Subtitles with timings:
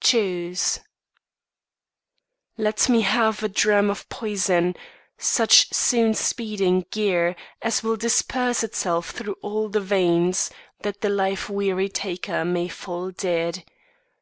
[0.00, 0.80] XXX "CHOOSE"
[2.56, 4.74] Let me have A dram of poison;
[5.18, 10.50] such soon speeding geer As will disperse itself through all the veins,
[10.80, 13.66] That the life weary taker may fall dead.